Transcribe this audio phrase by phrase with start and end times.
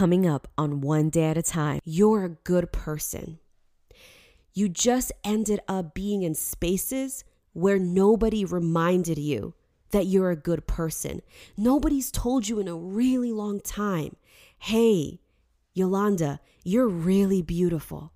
[0.00, 3.38] Coming up on One Day at a Time, you're a good person.
[4.54, 7.22] You just ended up being in spaces
[7.52, 9.52] where nobody reminded you
[9.90, 11.20] that you're a good person.
[11.54, 14.16] Nobody's told you in a really long time,
[14.58, 15.20] hey,
[15.74, 18.14] Yolanda, you're really beautiful.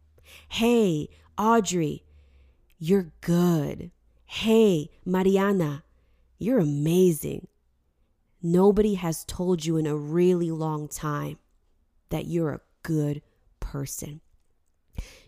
[0.49, 2.03] Hey, Audrey,
[2.79, 3.91] you're good.
[4.25, 5.85] Hey, Mariana,
[6.39, 7.47] you're amazing.
[8.43, 11.37] Nobody has told you in a really long time
[12.15, 13.23] that you're a good
[13.59, 14.21] person.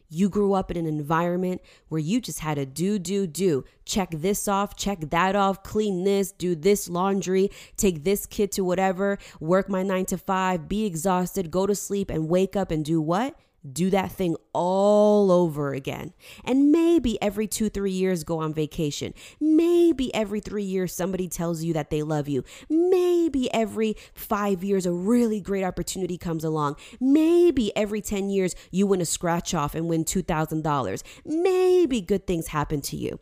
[0.08, 3.64] You grew up in an environment where you just had to do, do, do.
[3.84, 8.62] Check this off, check that off, clean this, do this laundry, take this kid to
[8.62, 12.84] whatever, work my nine to five, be exhausted, go to sleep, and wake up and
[12.84, 13.36] do what?
[13.72, 16.12] Do that thing all over again.
[16.44, 19.14] And maybe every two, three years go on vacation.
[19.40, 22.44] Maybe every three years somebody tells you that they love you.
[22.68, 26.76] Maybe every five years a really great opportunity comes along.
[27.00, 31.02] Maybe every 10 years you win a scratch off and win $2,000.
[31.24, 33.20] Maybe good things happen to you.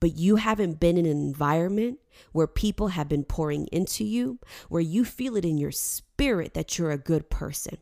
[0.00, 1.98] But you haven't been in an environment
[2.32, 6.78] where people have been pouring into you, where you feel it in your spirit that
[6.78, 7.78] you're a good person.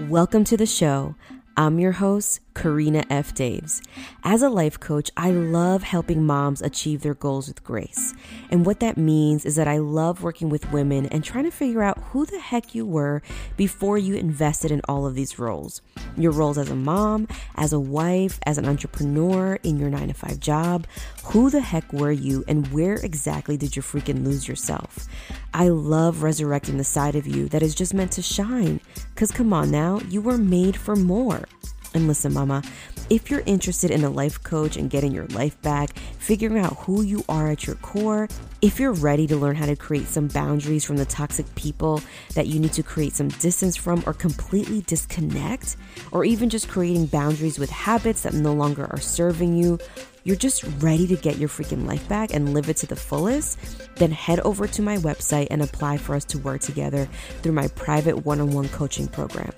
[0.00, 1.14] Welcome to the show.
[1.56, 3.32] I'm your host, Karina F.
[3.32, 3.80] Daves.
[4.24, 8.12] As a life coach, I love helping moms achieve their goals with grace.
[8.50, 11.82] And what that means is that I love working with women and trying to figure
[11.82, 13.22] out who the heck you were
[13.56, 15.80] before you invested in all of these roles.
[16.18, 20.14] Your roles as a mom, as a wife, as an entrepreneur, in your nine to
[20.14, 20.86] five job.
[21.24, 25.08] Who the heck were you and where exactly did you freaking lose yourself?
[25.56, 28.78] I love resurrecting the side of you that is just meant to shine.
[29.14, 31.48] Because come on now, you were made for more.
[31.96, 32.62] And listen, mama,
[33.08, 37.00] if you're interested in a life coach and getting your life back, figuring out who
[37.00, 38.28] you are at your core,
[38.60, 42.02] if you're ready to learn how to create some boundaries from the toxic people
[42.34, 45.78] that you need to create some distance from or completely disconnect,
[46.12, 49.78] or even just creating boundaries with habits that no longer are serving you,
[50.24, 53.58] you're just ready to get your freaking life back and live it to the fullest,
[53.96, 57.08] then head over to my website and apply for us to work together
[57.40, 59.52] through my private one on one coaching program.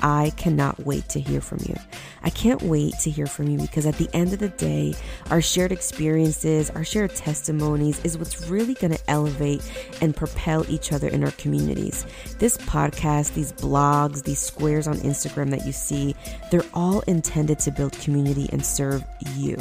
[0.00, 1.76] I cannot wait to hear from you.
[2.22, 4.94] I can't wait to hear from you because at the end of the day,
[5.30, 9.62] our shared experiences, our shared testimonies is what's really going to elevate
[10.00, 12.06] and propel each other in our communities.
[12.38, 16.14] This podcast, these blogs, these squares on Instagram that you see,
[16.50, 19.04] they're all intended to build community and serve
[19.36, 19.56] you.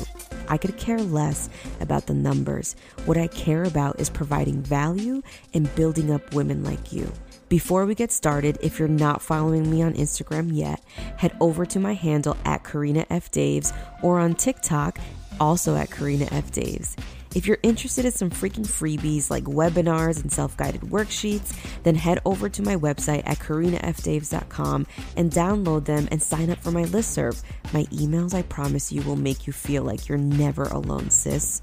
[0.47, 1.49] I could care less
[1.79, 2.75] about the numbers.
[3.05, 5.21] What I care about is providing value
[5.53, 7.11] and building up women like you.
[7.51, 10.81] Before we get started, if you're not following me on Instagram yet,
[11.17, 13.29] head over to my handle at Karina F.
[13.29, 14.99] Daves or on TikTok,
[15.37, 16.49] also at Karina F.
[16.53, 16.97] Daves.
[17.35, 21.53] If you're interested in some freaking freebies like webinars and self guided worksheets,
[21.83, 26.71] then head over to my website at karinafdaves.com and download them and sign up for
[26.71, 27.43] my listserv.
[27.73, 31.61] My emails, I promise you, will make you feel like you're never alone, sis.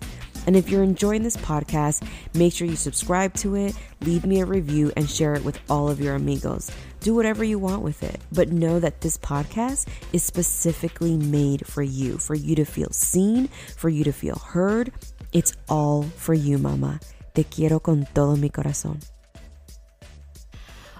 [0.49, 4.47] And if you're enjoying this podcast, make sure you subscribe to it, leave me a
[4.47, 6.71] review, and share it with all of your amigos.
[7.01, 11.83] Do whatever you want with it, but know that this podcast is specifically made for
[11.83, 14.91] you, for you to feel seen, for you to feel heard.
[15.35, 17.01] It's all for you, mama.
[17.35, 19.05] Te quiero con todo mi corazón.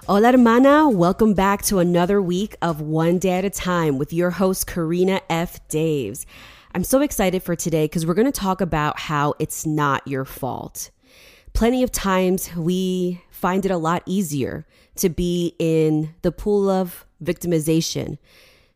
[0.07, 0.87] Hola, hermana.
[0.89, 5.21] Welcome back to another week of One Day at a Time with your host, Karina
[5.27, 5.67] F.
[5.69, 6.27] Daves.
[6.71, 10.23] I'm so excited for today because we're going to talk about how it's not your
[10.23, 10.91] fault.
[11.53, 17.07] Plenty of times we find it a lot easier to be in the pool of
[17.23, 18.19] victimization,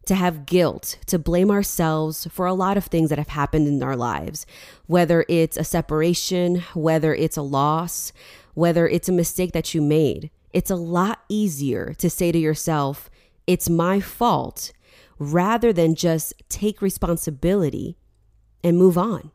[0.07, 3.83] to have guilt, to blame ourselves for a lot of things that have happened in
[3.83, 4.47] our lives,
[4.87, 8.11] whether it's a separation, whether it's a loss,
[8.55, 10.31] whether it's a mistake that you made.
[10.51, 13.11] It's a lot easier to say to yourself,
[13.45, 14.73] it's my fault
[15.31, 17.97] rather than just take responsibility
[18.63, 19.31] and move on,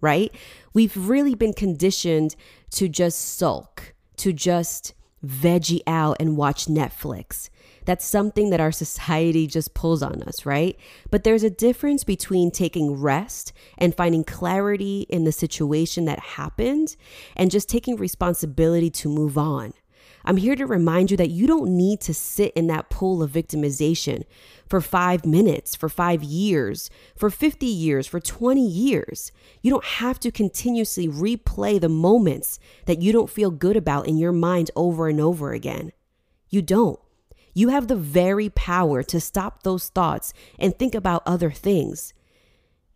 [0.00, 0.34] right?
[0.72, 2.36] We've really been conditioned
[2.72, 7.48] to just sulk, to just veggie out and watch Netflix.
[7.84, 10.76] That's something that our society just pulls on us, right?
[11.10, 16.96] But there's a difference between taking rest and finding clarity in the situation that happened
[17.36, 19.72] and just taking responsibility to move on.
[20.26, 23.30] I'm here to remind you that you don't need to sit in that pool of
[23.30, 24.24] victimization
[24.68, 29.30] for five minutes, for five years, for 50 years, for 20 years.
[29.62, 34.18] You don't have to continuously replay the moments that you don't feel good about in
[34.18, 35.92] your mind over and over again.
[36.48, 36.98] You don't.
[37.54, 42.12] You have the very power to stop those thoughts and think about other things.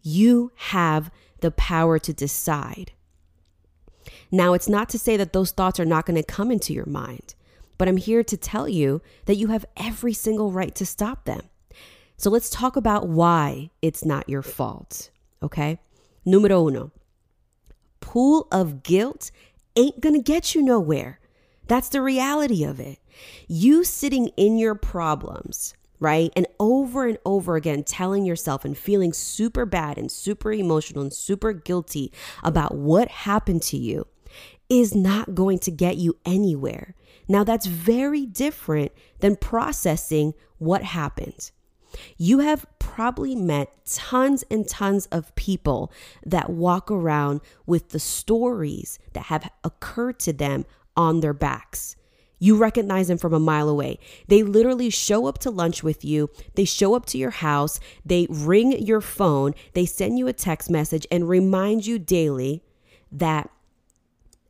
[0.03, 2.93] You have the power to decide.
[4.31, 6.87] Now, it's not to say that those thoughts are not going to come into your
[6.87, 7.35] mind,
[7.81, 11.41] But I'm here to tell you that you have every single right to stop them.
[12.19, 15.09] So let's talk about why it's not your fault.
[15.43, 15.79] Okay.
[16.27, 16.93] Numero uno
[18.01, 19.31] pool of guilt
[19.77, 21.21] ain't gonna get you nowhere.
[21.69, 22.99] That's the reality of it.
[23.49, 26.33] You sitting in your problems, right?
[26.35, 31.13] And over and over again telling yourself and feeling super bad and super emotional and
[31.13, 32.11] super guilty
[32.43, 34.07] about what happened to you
[34.69, 36.95] is not going to get you anywhere.
[37.29, 41.51] Now, that's very different than processing what happened.
[42.17, 45.93] You have probably met tons and tons of people
[46.25, 50.65] that walk around with the stories that have occurred to them
[50.97, 51.97] on their backs.
[52.41, 53.99] You recognize them from a mile away.
[54.27, 56.31] They literally show up to lunch with you.
[56.55, 57.79] They show up to your house.
[58.05, 59.55] They ring your phone.
[59.75, 62.65] They send you a text message and remind you daily
[63.13, 63.51] that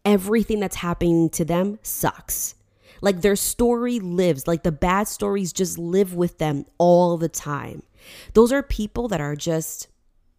[0.04, 2.54] everything that's happening to them sucks.
[3.02, 7.82] Like their story lives, like the bad stories just live with them all the time.
[8.34, 9.88] Those are people that are just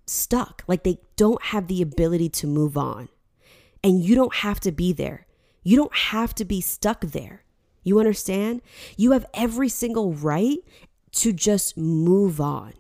[0.07, 3.09] stuck, like they don't have the ability to move on.
[3.83, 5.25] And you don't have to be there.
[5.63, 7.43] You don't have to be stuck there.
[7.83, 8.61] You understand?
[8.97, 10.59] You have every single right
[11.13, 12.73] to just move on.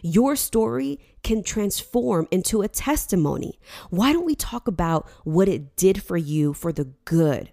[0.00, 3.58] Your story can transform into a testimony.
[3.90, 7.50] Why don't we talk about what it did for you for the good?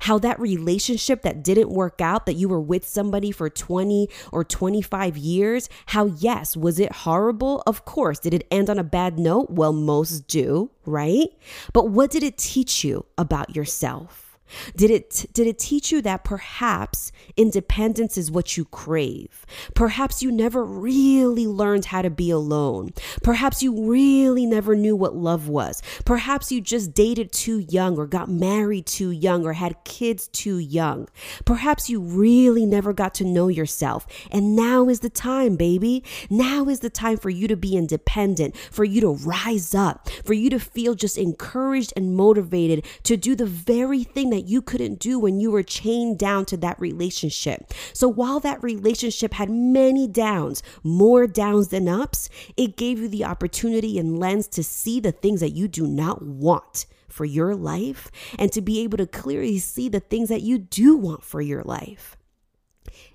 [0.00, 4.44] How that relationship that didn't work out, that you were with somebody for 20 or
[4.44, 7.62] 25 years, how, yes, was it horrible?
[7.66, 8.18] Of course.
[8.18, 9.50] Did it end on a bad note?
[9.50, 11.28] Well, most do, right?
[11.72, 14.31] But what did it teach you about yourself?
[14.76, 19.46] Did it did it teach you that perhaps independence is what you crave?
[19.74, 22.92] Perhaps you never really learned how to be alone.
[23.22, 25.82] Perhaps you really never knew what love was.
[26.04, 30.58] Perhaps you just dated too young or got married too young or had kids too
[30.58, 31.08] young.
[31.44, 34.06] Perhaps you really never got to know yourself.
[34.30, 36.04] And now is the time, baby.
[36.30, 40.34] Now is the time for you to be independent, for you to rise up, for
[40.34, 44.60] you to feel just encouraged and motivated to do the very thing that that you
[44.60, 47.72] couldn't do when you were chained down to that relationship.
[47.92, 53.24] So while that relationship had many downs, more downs than ups, it gave you the
[53.24, 58.10] opportunity and lens to see the things that you do not want for your life
[58.38, 61.62] and to be able to clearly see the things that you do want for your
[61.62, 62.16] life.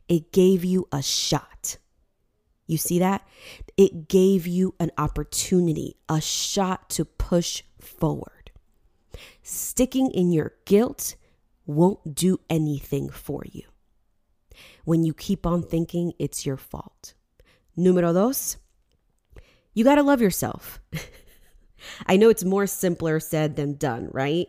[0.07, 1.77] It gave you a shot.
[2.67, 3.27] You see that?
[3.75, 8.51] It gave you an opportunity, a shot to push forward.
[9.41, 11.15] Sticking in your guilt
[11.67, 13.63] won't do anything for you
[14.85, 17.13] when you keep on thinking it's your fault.
[17.77, 18.57] Número dos,
[19.73, 20.79] you got to love yourself.
[22.07, 24.47] I know it's more simpler said than done, right?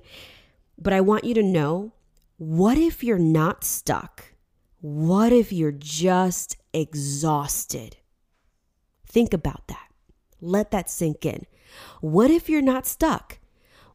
[0.78, 1.92] But I want you to know
[2.38, 4.24] what if you're not stuck?
[4.80, 7.96] What if you're just exhausted?
[9.06, 9.88] Think about that.
[10.40, 11.46] Let that sink in.
[12.00, 13.38] What if you're not stuck?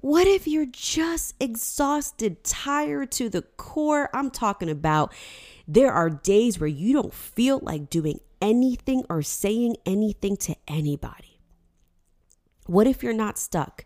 [0.04, 4.10] What if you're just exhausted, tired to the core?
[4.14, 5.14] I'm talking about
[5.66, 11.40] there are days where you don't feel like doing anything or saying anything to anybody.
[12.66, 13.86] What if you're not stuck?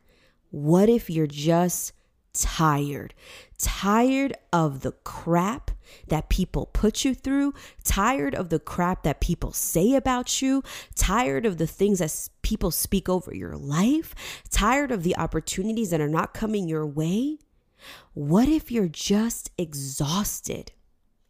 [0.50, 1.94] What if you're just
[2.34, 3.14] tired?
[3.60, 5.70] Tired of the crap
[6.08, 7.54] that people put you through,
[7.84, 10.64] tired of the crap that people say about you,
[10.96, 14.16] tired of the things that people speak over your life,
[14.50, 17.38] tired of the opportunities that are not coming your way.
[18.14, 20.72] What if you're just exhausted?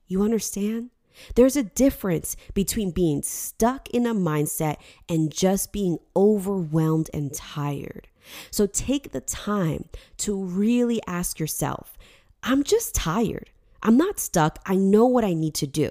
[0.08, 0.92] You understand?
[1.36, 4.78] There's a difference between being stuck in a mindset
[5.10, 8.08] and just being overwhelmed and tired.
[8.52, 9.86] So take the time
[10.18, 11.98] to really ask yourself
[12.44, 13.50] I'm just tired.
[13.82, 14.60] I'm not stuck.
[14.66, 15.90] I know what I need to do.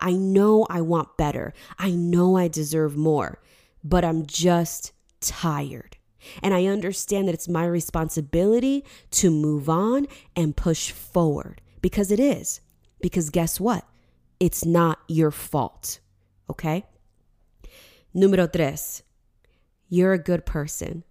[0.00, 1.52] I know I want better.
[1.78, 3.40] I know I deserve more,
[3.82, 5.96] but I'm just tired.
[6.42, 12.20] And I understand that it's my responsibility to move on and push forward because it
[12.20, 12.60] is.
[13.00, 13.84] Because guess what?
[14.40, 16.00] It's not your fault.
[16.50, 16.84] Okay?
[18.14, 19.02] Número tres,
[19.88, 21.04] you're a good person.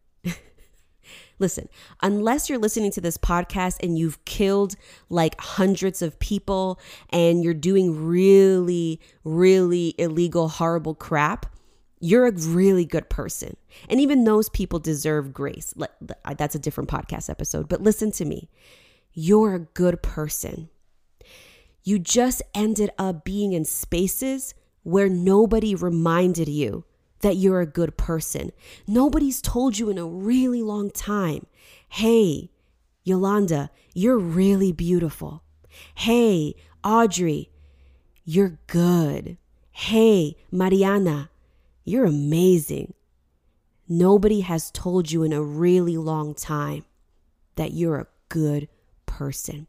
[1.40, 1.68] Listen,
[2.02, 4.76] unless you're listening to this podcast and you've killed
[5.10, 11.46] like hundreds of people and you're doing really, really illegal, horrible crap,
[12.00, 13.58] you're a really good person.
[13.90, 15.74] And even those people deserve grace.
[16.38, 17.68] That's a different podcast episode.
[17.68, 18.50] But listen to me
[19.18, 20.70] you're a good person.
[21.84, 26.84] You just ended up being in spaces where nobody reminded you
[27.26, 28.52] that you're a good person.
[28.86, 31.48] Nobody's told you in a really long time,
[31.90, 32.52] hey,
[33.04, 35.42] Yolanda, you're really beautiful.
[35.96, 36.54] Hey,
[36.84, 37.50] Audrey,
[38.26, 39.38] you're good.
[39.72, 41.32] Hey, Mariana,
[41.84, 42.94] you're amazing.
[43.90, 46.86] Nobody has told you in a really long time
[47.56, 48.68] that you're a good
[49.08, 49.66] person.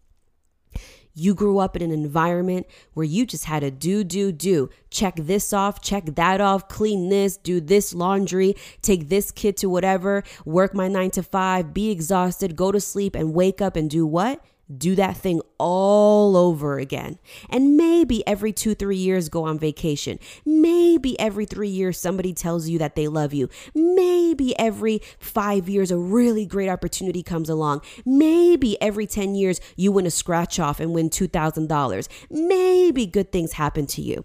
[1.18, 4.68] You grew up in an environment where you just had to do, do, do.
[4.90, 9.70] Check this off, check that off, clean this, do this laundry, take this kid to
[9.70, 13.88] whatever, work my nine to five, be exhausted, go to sleep, and wake up and
[13.88, 14.44] do what?
[14.75, 17.18] Do that thing all over again.
[17.49, 20.18] And maybe every two, three years go on vacation.
[20.44, 23.49] Maybe every three years somebody tells you that they love you.
[23.75, 27.82] Maybe every five years a really great opportunity comes along.
[28.04, 32.08] Maybe every 10 years you win a scratch off and win $2,000.
[32.30, 34.25] Maybe good things happen to you.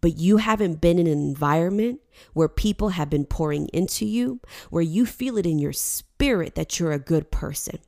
[0.00, 2.00] But you haven't been in an environment
[2.32, 6.78] where people have been pouring into you, where you feel it in your spirit that
[6.78, 7.78] you're a good person.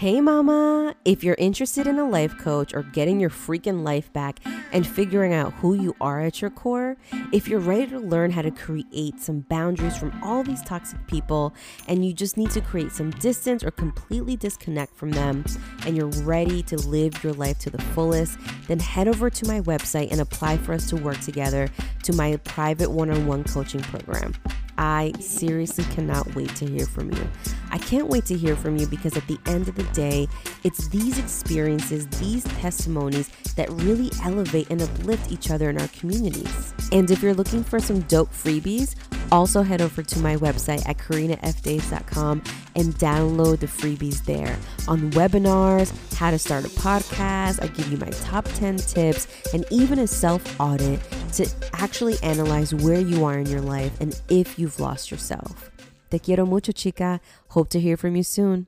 [0.00, 0.94] Hey, mama!
[1.04, 4.40] If you're interested in a life coach or getting your freaking life back
[4.72, 6.96] and figuring out who you are at your core,
[7.34, 11.54] if you're ready to learn how to create some boundaries from all these toxic people
[11.86, 15.44] and you just need to create some distance or completely disconnect from them,
[15.84, 18.38] and you're ready to live your life to the fullest,
[18.68, 21.68] then head over to my website and apply for us to work together
[22.04, 24.32] to my private one on one coaching program.
[24.78, 27.28] I seriously cannot wait to hear from you.
[27.70, 30.28] I can't wait to hear from you because at the end of the day,
[30.64, 36.74] it's these experiences, these testimonies that really elevate and uplift each other in our communities.
[36.92, 38.94] And if you're looking for some dope freebies,
[39.32, 42.42] also head over to my website at karinafdaves.com
[42.76, 44.56] and download the freebies there
[44.88, 47.62] on webinars, how to start a podcast.
[47.62, 51.00] I give you my top 10 tips and even a self audit
[51.34, 55.70] to actually analyze where you are in your life and if you've lost yourself.
[56.10, 57.20] Te quiero mucho, chica.
[57.50, 58.66] Hope to hear from you soon.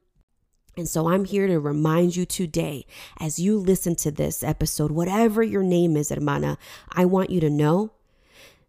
[0.77, 2.87] And so I'm here to remind you today,
[3.21, 6.57] as you listen to this episode, whatever your name is, hermana,
[6.91, 7.93] I want you to know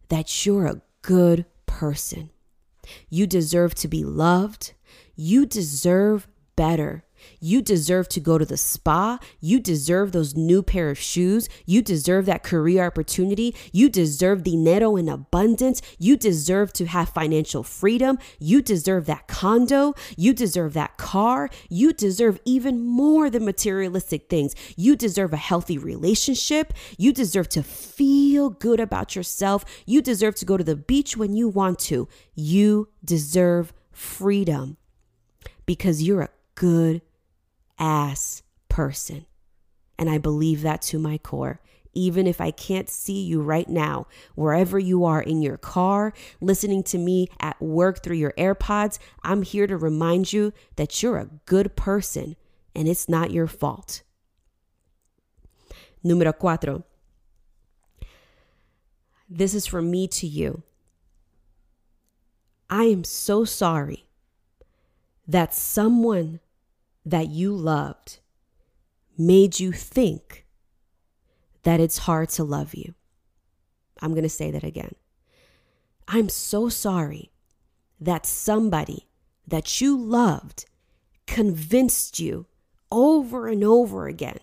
[0.10, 1.46] that you're a good
[1.80, 2.30] person.
[3.10, 4.74] You deserve to be loved.
[5.16, 7.04] You deserve better.
[7.40, 9.20] You deserve to go to the spa.
[9.40, 11.50] You deserve those new pair of shoes.
[11.66, 13.56] You deserve that career opportunity.
[13.72, 15.82] You deserve dinero in abundance.
[16.00, 18.18] You deserve to have financial freedom.
[18.40, 19.94] You deserve that condo.
[20.16, 21.50] You deserve that car.
[21.70, 24.56] You deserve even more than materialistic things.
[24.76, 26.74] You deserve a healthy relationship.
[26.98, 29.66] You deserve to feel good about yourself.
[29.86, 32.08] You deserve to go to the beach when you want to.
[32.36, 34.78] You deserve freedom
[35.66, 37.02] because you're a good
[37.80, 39.26] ass person.
[39.98, 41.60] And I believe that to my core.
[41.94, 46.12] Even if I can't see you right now, wherever you are in your car,
[46.42, 51.20] listening to me at work through your AirPods, I'm here to remind you that you're
[51.20, 52.36] a good person
[52.76, 54.02] and it's not your fault.
[56.04, 56.84] Número cuatro.
[59.30, 60.64] This is from me to you.
[62.70, 64.06] I am so sorry
[65.28, 66.40] that someone
[67.06, 68.20] that you loved
[69.18, 70.46] made you think
[71.64, 72.94] that it's hard to love you.
[74.02, 74.96] I'm going to say that again.
[76.08, 77.32] I'm so sorry
[78.00, 79.08] that somebody
[79.48, 80.66] that you loved
[81.26, 82.46] convinced you
[82.92, 84.40] over and over again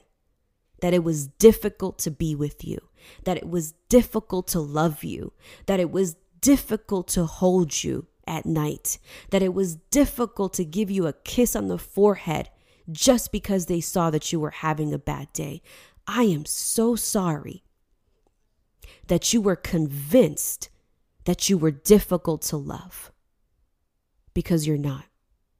[0.81, 2.79] that it was difficult to be with you,
[3.25, 5.33] that it was difficult to love you,
[5.67, 8.99] that it was difficult to hold you, at night,
[9.31, 12.51] that it was difficult to give you a kiss on the forehead
[12.91, 15.63] just because they saw that you were having a bad day.
[16.07, 17.63] I am so sorry
[19.07, 20.69] that you were convinced
[21.25, 23.13] that you were difficult to love
[24.35, 25.05] because you're not.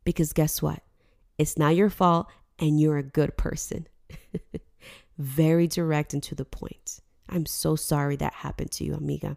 [0.05, 0.83] Because guess what?
[1.39, 2.27] It's not your fault
[2.59, 3.87] and you're a good person.
[5.19, 7.01] Very direct and to the point.
[7.29, 9.37] I'm so sorry that happened to you, amiga.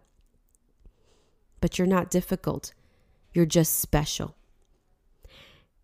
[1.60, 2.72] But you're not difficult.
[3.34, 4.36] You're just special.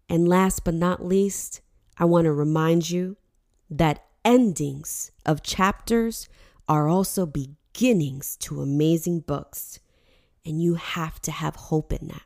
[0.08, 1.60] And last but not least,
[1.98, 3.16] I want to remind you
[3.68, 6.28] that endings of chapters
[6.68, 9.80] are also beginnings to amazing books.
[10.46, 12.22] And you have to have hope in that.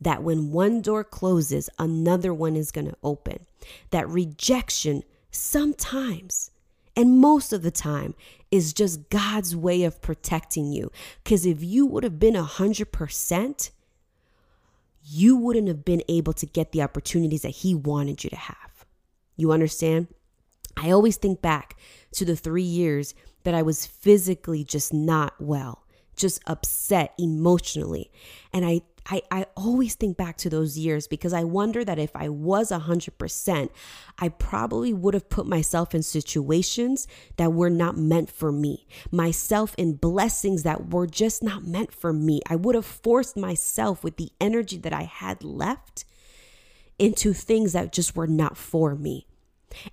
[0.00, 3.46] That when one door closes, another one is going to open.
[3.90, 6.52] That rejection sometimes
[6.96, 8.14] and most of the time
[8.50, 10.90] is just God's way of protecting you.
[11.24, 13.70] Because if you would have been 100%,
[15.04, 18.86] you wouldn't have been able to get the opportunities that he wanted you to have.
[19.36, 20.08] You understand?
[20.76, 21.76] I always think back
[22.12, 25.84] to the three years that I was physically just not well,
[26.16, 28.10] just upset emotionally.
[28.52, 32.14] And I I, I always think back to those years because I wonder that if
[32.14, 33.70] I was 100%,
[34.18, 39.74] I probably would have put myself in situations that were not meant for me, myself
[39.76, 42.40] in blessings that were just not meant for me.
[42.48, 46.04] I would have forced myself with the energy that I had left
[46.98, 49.26] into things that just were not for me.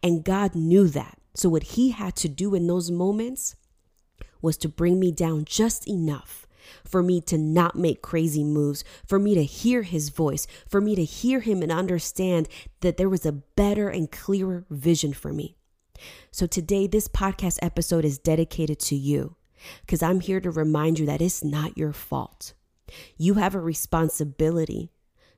[0.04, 1.18] And God knew that.
[1.34, 3.56] So, what He had to do in those moments
[4.42, 6.46] was to bring me down just enough
[6.86, 10.96] for me to not make crazy moves, for me to hear his voice, for me
[10.96, 12.48] to hear him and understand
[12.82, 15.56] that there was a better and clearer vision for me.
[16.32, 19.36] So today, this podcast episode is dedicated to you
[19.82, 22.54] because I'm here to remind you that it's not your fault.
[23.18, 24.92] You have a responsibility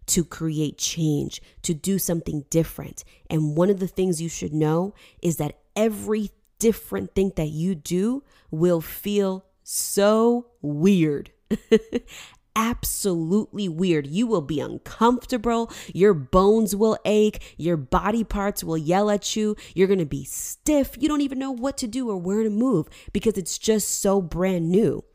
[0.08, 3.04] to create change, to do something different.
[3.30, 7.76] And one of the things you should know is that every different thing that you
[7.76, 11.32] do will feel so weird.
[12.56, 14.08] Absolutely weird.
[14.08, 15.72] You will be uncomfortable.
[15.94, 17.56] Your bones will ache.
[17.58, 19.56] Your body parts will yell at you.
[19.74, 20.98] You're going to be stiff.
[21.00, 24.22] You don't even know what to do or where to move because it's just so
[24.22, 25.06] brand new.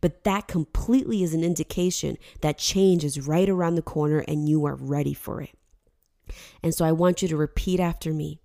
[0.00, 4.64] But that completely is an indication that change is right around the corner and you
[4.66, 5.50] are ready for it.
[6.62, 8.38] And so I want you to repeat after me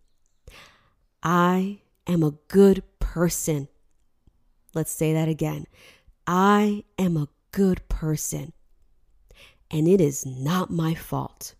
[1.24, 3.68] I am a good person.
[4.74, 5.66] Let's say that again.
[6.26, 8.54] I am a good person,
[9.70, 11.56] and it is not my fault.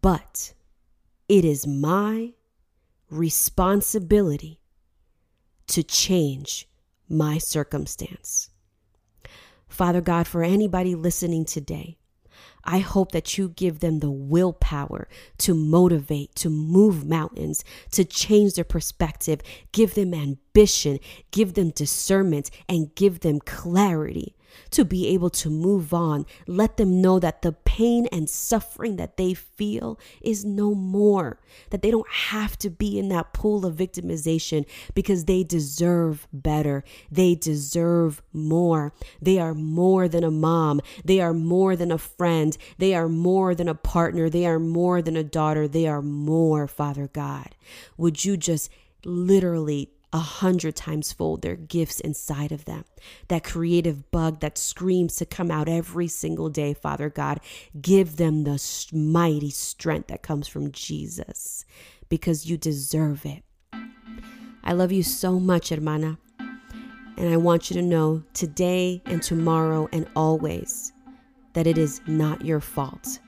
[0.00, 0.52] But
[1.28, 2.34] it is my
[3.10, 4.60] responsibility
[5.68, 6.68] to change
[7.08, 8.50] my circumstance.
[9.68, 11.97] Father God, for anybody listening today
[12.64, 18.54] I hope that you give them the willpower to motivate, to move mountains, to change
[18.54, 19.40] their perspective,
[19.72, 20.98] give them ambition,
[21.30, 24.34] give them discernment, and give them clarity
[24.70, 26.26] to be able to move on.
[26.46, 31.40] Let them know that the pain and suffering that they feel is no more,
[31.70, 36.84] that they don't have to be in that pool of victimization because they deserve better.
[37.10, 38.92] They deserve more.
[39.20, 40.80] They are more than a mom.
[41.04, 42.56] They are more than a friend.
[42.78, 44.28] They are more than a partner.
[44.28, 45.68] They are more than a daughter.
[45.68, 47.54] They are more, Father God.
[47.96, 48.70] Would you just
[49.04, 52.84] literally a hundred times fold their gifts inside of them.
[53.28, 57.40] That creative bug that screams to come out every single day, Father God,
[57.80, 61.64] give them the mighty strength that comes from Jesus
[62.08, 63.44] because you deserve it.
[64.64, 66.18] I love you so much, hermana.
[67.16, 70.92] And I want you to know today and tomorrow and always
[71.54, 73.18] that it is not your fault.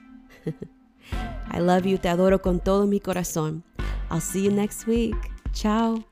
[1.51, 1.97] I love you.
[1.97, 3.63] Te adoro con todo mi corazón.
[4.09, 5.15] I'll see you next week.
[5.53, 6.05] Ciao.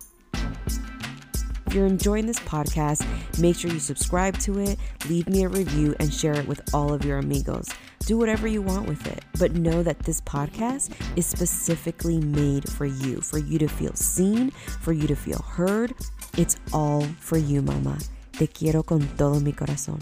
[1.70, 3.06] If you're enjoying this podcast,
[3.40, 6.92] make sure you subscribe to it, leave me a review, and share it with all
[6.92, 7.70] of your amigos.
[8.08, 12.88] Do whatever you want with it, but know that this podcast is specifically made for
[12.88, 14.50] you, for you to feel seen,
[14.82, 15.94] for you to feel heard.
[16.40, 18.00] It's all for you, mama.
[18.32, 20.00] Te quiero con todo mi corazón.